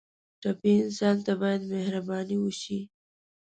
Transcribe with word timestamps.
ټپي 0.41 0.71
انسان 0.83 1.15
ته 1.25 1.33
باید 1.41 1.61
مهرباني 1.73 2.37
وشي. 2.39 2.79